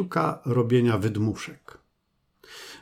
[0.00, 1.78] Sztuka robienia wydmuszek.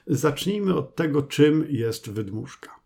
[0.06, 2.80] Zacznijmy od tego, czym jest wydmuszka.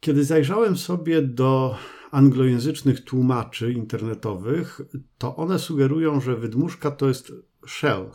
[0.00, 1.76] Kiedy zajrzałem sobie do
[2.10, 4.80] anglojęzycznych tłumaczy internetowych,
[5.18, 7.32] to one sugerują, że wydmuszka to jest
[7.66, 8.10] shell,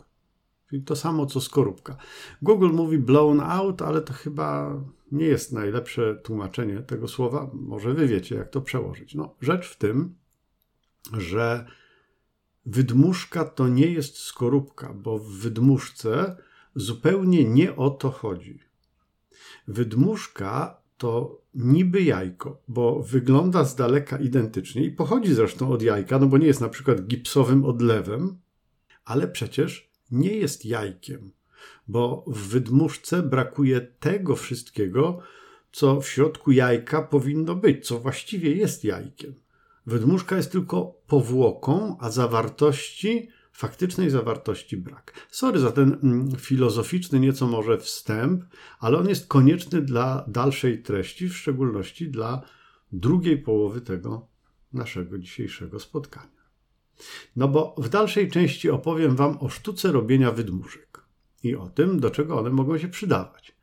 [0.70, 1.96] czyli to samo co skorupka.
[2.42, 4.80] Google mówi blown out, ale to chyba
[5.12, 7.50] nie jest najlepsze tłumaczenie tego słowa.
[7.52, 9.14] Może wy wiecie, jak to przełożyć.
[9.14, 10.14] No, rzecz w tym,
[11.12, 11.66] że
[12.66, 16.36] wydmuszka to nie jest skorupka, bo w wydmuszce
[16.74, 18.58] zupełnie nie o to chodzi.
[19.68, 26.26] Wydmuszka to niby jajko, bo wygląda z daleka identycznie i pochodzi zresztą od jajka, no
[26.26, 28.38] bo nie jest na przykład gipsowym odlewem,
[29.04, 31.32] ale przecież nie jest jajkiem,
[31.88, 35.20] bo w wydmuszce brakuje tego wszystkiego,
[35.72, 39.43] co w środku jajka powinno być, co właściwie jest jajkiem.
[39.86, 45.12] Wydmuszka jest tylko powłoką, a zawartości, faktycznej zawartości brak.
[45.30, 48.44] Sorry za ten mm, filozoficzny nieco może wstęp,
[48.78, 52.42] ale on jest konieczny dla dalszej treści, w szczególności dla
[52.92, 54.28] drugiej połowy tego
[54.72, 56.44] naszego dzisiejszego spotkania.
[57.36, 61.04] No bo w dalszej części opowiem Wam o sztuce robienia wydmuszek
[61.42, 63.56] i o tym, do czego one mogą się przydawać.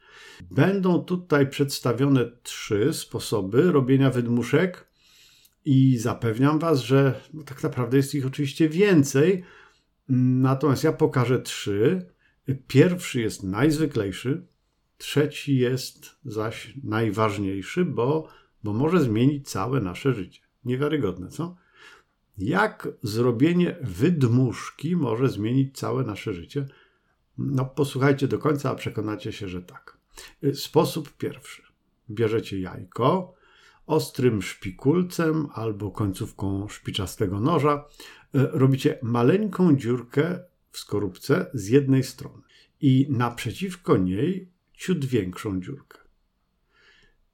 [0.52, 4.91] Będą tutaj przedstawione trzy sposoby robienia wydmuszek
[5.66, 9.44] i zapewniam Was, że no tak naprawdę jest ich oczywiście więcej,
[10.09, 12.06] natomiast ja pokażę trzy.
[12.67, 14.48] Pierwszy jest najzwyklejszy,
[14.98, 18.28] trzeci jest zaś najważniejszy, bo,
[18.64, 20.42] bo może zmienić całe nasze życie.
[20.66, 21.56] Niewiarygodne, co?
[22.38, 26.66] Jak zrobienie wydmuszki może zmienić całe nasze życie?
[27.38, 29.98] No, posłuchajcie do końca, a przekonacie się, że tak.
[30.54, 31.62] Sposób pierwszy.
[32.09, 33.34] Bierzecie jajko,
[33.92, 37.84] ostrym szpikulcem albo końcówką szpiczastego noża e,
[38.33, 40.39] robicie maleńką dziurkę
[40.72, 42.44] w skorupce z jednej strony
[42.81, 46.00] i naprzeciwko niej ciut większą dziurkę.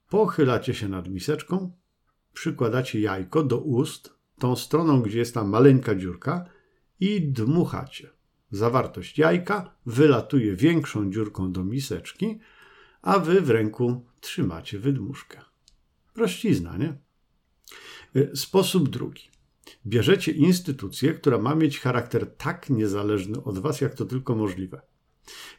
[0.08, 1.72] Pochylacie się nad miseczką,
[2.32, 6.44] przykładacie jajko do ust, tą stroną, gdzie jest ta maleńka dziurka
[7.00, 8.10] i dmuchacie.
[8.50, 12.38] Zawartość jajka wylatuje większą dziurką do miseczki,
[13.02, 15.48] a wy w ręku trzymacie wydmuszkę.
[16.18, 16.98] Prościzna, nie?
[18.16, 19.22] Y, sposób drugi.
[19.86, 24.80] Bierzecie instytucję, która ma mieć charakter tak niezależny od Was, jak to tylko możliwe.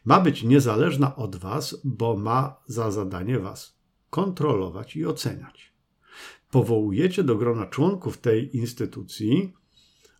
[0.06, 5.74] Ma być niezależna od Was, bo ma za zadanie Was kontrolować i oceniać.
[6.52, 9.53] Powołujecie do grona członków tej instytucji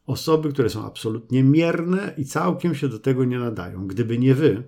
[0.06, 3.88] osoby, które są absolutnie mierne i całkiem się do tego nie nadają.
[3.88, 4.64] Gdyby nie Wy,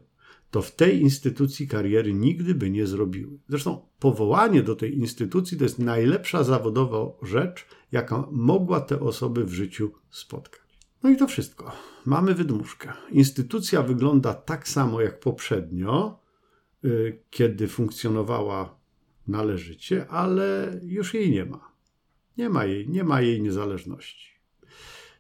[0.51, 3.39] to w tej instytucji kariery nigdy by nie zrobiły.
[3.50, 9.53] Zresztą powołanie do tej instytucji to jest najlepsza zawodowa rzecz, jaka mogła te osoby w
[9.53, 10.61] życiu spotkać.
[11.03, 11.72] No i to wszystko.
[12.06, 12.94] Mamy wydmuszkę.
[13.11, 16.19] Instytucja wygląda tak samo jak poprzednio,
[16.85, 18.79] y, kiedy funkcjonowała
[19.28, 21.72] należycie, ale już jej nie ma.
[22.38, 24.31] Nie ma jej, nie ma jej niezależności.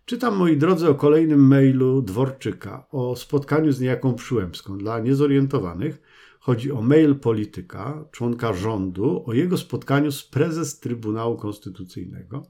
[0.05, 4.77] Czytam, moi drodzy, o kolejnym mailu Dworczyka, o spotkaniu z niejaką Przyłębską.
[4.77, 6.01] Dla niezorientowanych
[6.39, 12.45] chodzi o mail polityka, członka rządu, o jego spotkaniu z prezes Trybunału Konstytucyjnego,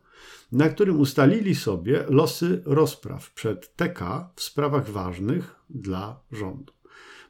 [0.52, 6.74] na którym ustalili sobie losy rozpraw przed TK w sprawach ważnych dla rządu.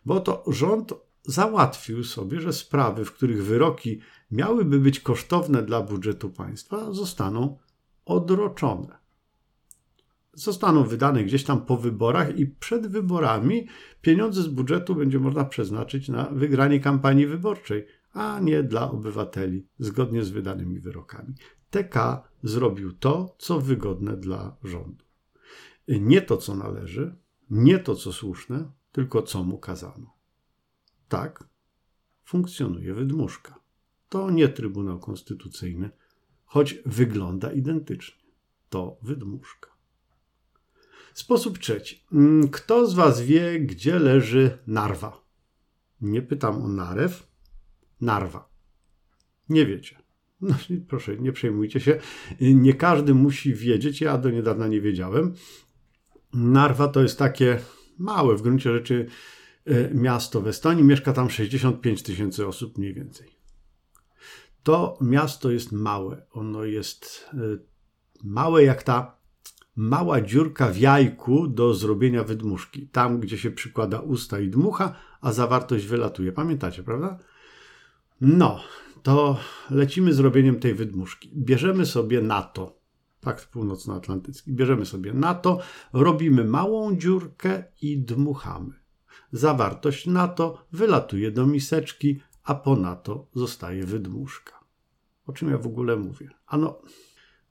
[0.06, 0.94] Bo to rząd
[1.24, 4.02] załatwił sobie, że sprawy, w których wyroki
[4.32, 7.58] miałyby być kosztowne dla budżetu państwa, zostaną
[8.06, 9.01] odroczone
[10.34, 13.68] zostaną wydane gdzieś tam po wyborach i przed wyborami
[14.02, 20.24] pieniądze z budżetu będzie można przeznaczyć na wygranie kampanii wyborczej, a nie dla obywateli zgodnie
[20.24, 21.34] z wydanymi wyrokami.
[21.70, 25.06] TK zrobił to, co wygodne dla rządu.
[25.88, 27.16] Nie to, co należy,
[27.50, 30.14] nie to, co słuszne, tylko co mu kazano.
[31.10, 31.44] Tak
[32.24, 33.60] funkcjonuje wydmuszka.
[34.10, 35.90] To nie Trybunał Konstytucyjny,
[36.46, 38.32] choć wygląda identycznie.
[38.70, 39.71] To wydmuszka.
[41.14, 42.04] Sposób trzeci.
[42.12, 45.22] Mm, kto z Was wie, gdzie leży narwa?
[46.02, 47.28] Nie pytam o narew.
[48.02, 48.50] Narwa.
[49.50, 50.02] Nie wiecie.
[50.42, 50.56] No,
[50.88, 52.00] proszę, nie przejmujcie się.
[52.42, 54.02] Nie każdy musi wiedzieć.
[54.02, 55.34] Ja do niedawna nie wiedziałem.
[56.34, 57.60] Narwa to jest takie
[57.98, 59.06] małe w gruncie rzeczy
[59.66, 60.84] e, miasto w Estonii.
[60.84, 63.30] Mieszka tam 65 tysięcy osób mniej więcej.
[64.64, 66.26] To miasto jest małe.
[66.32, 67.38] Ono jest e,
[68.24, 69.21] małe jak ta
[69.76, 72.88] mała dziurka w jajku do zrobienia wydmuszki.
[72.88, 76.32] Tam, gdzie się przykłada usta i dmucha, a zawartość wylatuje.
[76.32, 77.20] Pamiętacie, prawda?
[78.22, 78.60] No,
[79.04, 79.38] to
[79.70, 81.32] lecimy z robieniem tej wydmuszki.
[81.36, 82.82] Bierzemy sobie na to
[83.22, 84.54] Pakt Północnoatlantycki.
[84.54, 85.60] Bierzemy sobie NATO,
[85.94, 88.74] robimy małą dziurkę i dmuchamy.
[89.32, 94.60] Zawartość NATO wylatuje do miseczki, a po NATO zostaje wydmuszka.
[95.28, 96.30] O czym ja w ogóle mówię?
[96.48, 96.82] Ano,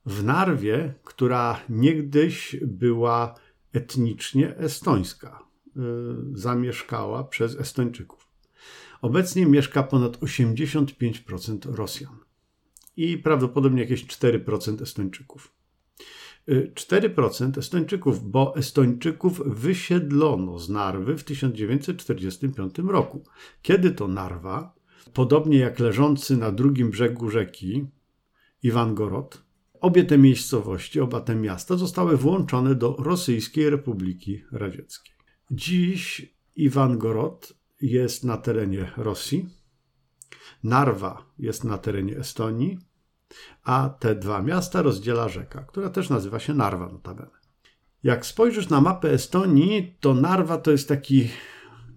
[0.05, 3.35] w Narwie, która niegdyś była
[3.73, 5.83] etnicznie estońska, yy,
[6.33, 8.27] zamieszkała przez Estończyków.
[9.01, 12.17] Obecnie mieszka ponad 85% Rosjan
[12.97, 15.53] i prawdopodobnie jakieś 4% Estończyków.
[16.47, 23.23] 4% Estończyków, bo Estończyków wysiedlono z Narwy w 1945 roku.
[23.61, 24.75] Kiedy to Narwa,
[25.13, 27.85] podobnie jak leżący na drugim brzegu rzeki
[28.63, 29.43] Iwangorod,
[29.81, 35.15] obie te miejscowości, oba te miasta zostały włączone do Rosyjskiej Republiki Radzieckiej.
[35.51, 39.49] Dziś Iwangorod jest na terenie Rosji,
[40.63, 42.79] Narwa jest na terenie Estonii,
[43.63, 47.41] a te dwa miasta rozdziela rzeka, która też nazywa się Narwa notabene.
[48.03, 51.29] Jak spojrzysz na mapę Estonii, to Narwa to jest taki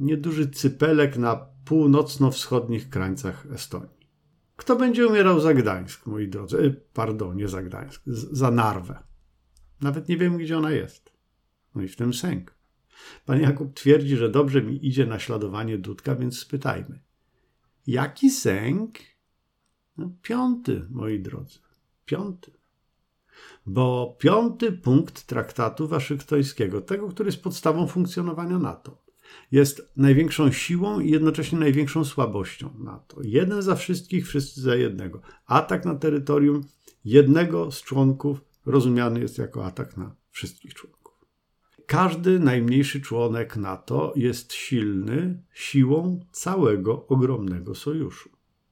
[0.01, 3.94] nieduży cypelek na północno-wschodnich krańcach Estonii.
[4.65, 6.59] Kto będzie umierał za Gdańsk, moi drodzy?
[6.59, 8.03] E, pardon, nie za Gdańsk,
[8.33, 8.99] za Narwę.
[9.81, 11.13] Nawet nie wiem, gdzie ona jest.
[11.75, 12.55] No i w tym sęk.
[13.27, 17.01] Pan Jakub twierdzi, że dobrze mi idzie naśladowanie Dudka, więc spytajmy.
[17.87, 18.99] Jaki sęk?
[19.97, 21.59] No, piąty, moi drodzy.
[22.05, 22.53] Piąty.
[23.67, 29.04] Bo piąty punkt traktatu waszyngtońskiego, tego, który jest podstawą funkcjonowania NATO,
[29.53, 33.17] jest największą siłą i jednocześnie największą słabością NATO.
[33.23, 35.21] Jeden za wszystkich, wszyscy za jednego.
[35.47, 36.61] Atak na terytorium
[37.05, 41.15] jednego z członków rozumiany jest jako atak na wszystkich członków.
[41.87, 48.31] Każdy najmniejszy członek NATO jest silny siłą całego ogromnego sojuszu.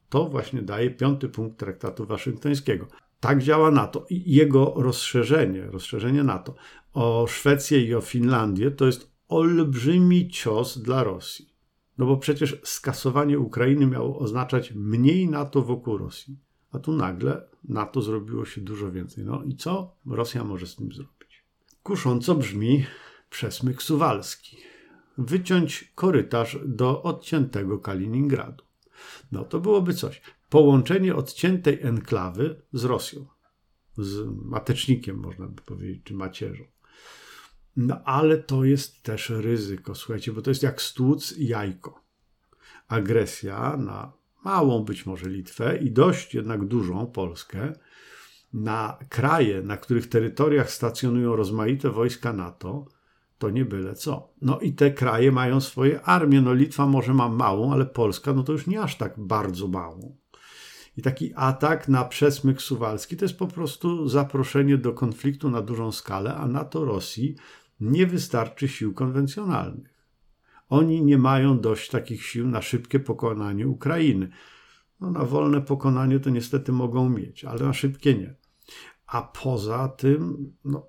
[0.09, 2.87] To właśnie daje piąty punkt traktatu waszyngtońskiego.
[3.21, 6.55] Tak działa NATO jego rozszerzenie, rozszerzenie NATO
[6.93, 11.53] o Szwecję i o Finlandię to jest olbrzymi cios dla Rosji.
[11.99, 16.39] No bo przecież skasowanie Ukrainy miało oznaczać mniej NATO wokół Rosji.
[16.73, 19.25] A tu nagle NATO zrobiło się dużo więcej.
[19.25, 21.45] No i co Rosja może z tym zrobić?
[21.83, 22.85] Kusząco brzmi
[23.31, 24.57] przesmyk suwalski.
[25.19, 28.65] Wyciąć korytarz do odciętego Kaliningradu.
[29.33, 30.23] No to byłoby coś.
[30.51, 33.27] Połączenie odciętej enklawy z Rosją.
[33.99, 36.65] Z matecznikiem, można by powiedzieć, czy macierzą.
[37.77, 42.01] No ale to jest też ryzyko, słuchajcie, bo to jest jak stłuc jajko.
[42.89, 44.13] Agresja na
[44.45, 47.73] małą być może Litwę i dość jednak dużą Polskę,
[48.53, 52.87] na kraje, na których terytoriach stacjonują rozmaite wojska NATO,
[53.39, 54.33] to nie byle co.
[54.43, 56.41] No i te kraje mają swoje armie.
[56.41, 60.17] No Litwa może ma małą, ale Polska no to już nie aż tak bardzo małą.
[60.97, 65.93] I taki atak na przesmyk suwalski to jest po prostu zaproszenie do konfliktu na dużą
[65.93, 67.37] skalę, a NATO Rosji
[67.83, 69.93] nie wystarczy sił konwencjonalnych.
[70.69, 74.29] Oni nie mają dość takich sił na szybkie pokonanie Ukrainy.
[75.01, 78.35] No, na wolne pokonanie to niestety mogą mieć, ale na szybkie nie.
[79.07, 80.87] A poza tym, no,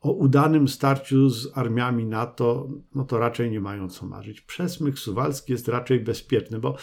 [0.00, 4.40] o udanym starciu z armiami NATO, no to raczej nie mają co marzyć.
[4.40, 6.76] Przesmyk suwalski jest raczej bezpieczny, bo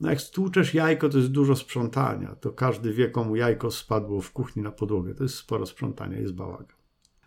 [0.00, 2.36] no jak stłuczesz jajko, to jest dużo sprzątania.
[2.36, 5.14] To każdy wie, komu jajko spadło w kuchni na podłogę.
[5.14, 6.77] To jest sporo sprzątania, jest bałagan.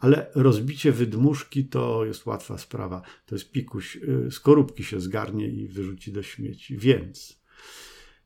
[0.01, 3.01] Ale rozbicie wydmuszki to jest łatwa sprawa.
[3.25, 3.95] To jest pikuś.
[3.95, 6.77] Y, skorupki się zgarnie i wyrzuci do śmieci.
[6.77, 7.41] Więc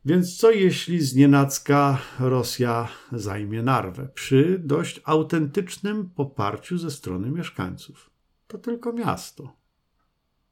[0.05, 8.09] więc co jeśli znienacka Rosja zajmie Narwę przy dość autentycznym poparciu ze strony mieszkańców?
[8.47, 9.55] To tylko miasto.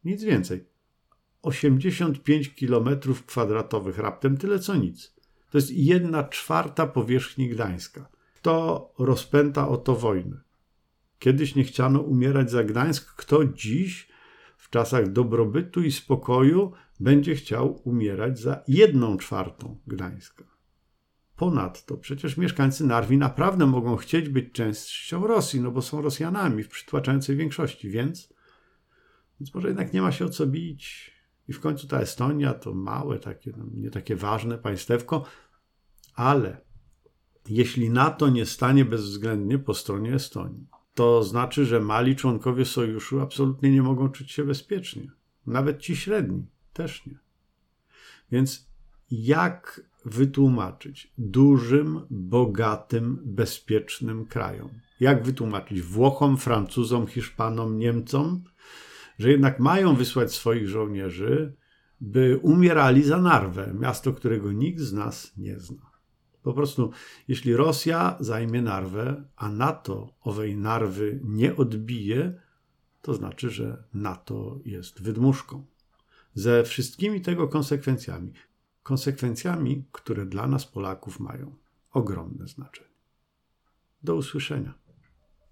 [0.04, 0.66] Nic więcej.
[1.42, 2.90] 85 km
[3.28, 5.14] kwadratowych, raptem tyle co nic.
[5.52, 8.10] To jest jedna czwarta powierzchni Gdańska.
[8.36, 10.38] Kto rozpęta o to wojnę?
[11.24, 14.08] Kiedyś nie chciano umierać za Gdańsk, kto dziś,
[14.58, 20.44] w czasach dobrobytu i spokoju, będzie chciał umierać za jedną czwartą Gdańska.
[21.36, 26.70] Ponadto przecież mieszkańcy Narwi naprawdę mogą chcieć być częścią Rosji, no bo są Rosjanami w
[26.70, 28.34] przytłaczającej większości, więc,
[29.40, 31.12] więc może jednak nie ma się o co bić.
[31.48, 35.26] I w końcu ta Estonia to małe, takie, no, nie takie ważne państewko,
[36.14, 36.62] ale
[37.50, 43.72] jeśli NATO nie stanie bezwzględnie po stronie Estonii, to znaczy, że mali członkowie sojuszu absolutnie
[43.72, 45.12] nie mogą czuć się bezpiecznie.
[45.48, 46.46] Nawet ci średni.
[46.74, 47.20] Też nie.
[48.32, 48.70] Więc
[49.12, 54.70] jak wytłumaczyć dużym, bogatym, bezpiecznym krajom?
[55.00, 58.44] Jak wytłumaczyć Włochom, Francuzom, Hiszpanom, Niemcom,
[59.20, 61.56] że jednak mają wysłać swoich żołnierzy,
[62.02, 65.93] by umierali za Narwę, miasto, którego nikt z nas nie zna?
[66.44, 66.92] Po prostu,
[67.28, 72.42] jeśli Rosja zajmie Narwę, a NATO owej Narwy nie odbije,
[73.02, 75.66] to znaczy, że NATO jest wydmuszką.
[76.34, 78.34] Ze wszystkimi tego konsekwencjami.
[78.84, 81.56] Konsekwencjami, które dla nas, Polaków, mają
[81.92, 82.90] ogromne znaczenie.
[84.04, 84.74] Do usłyszenia.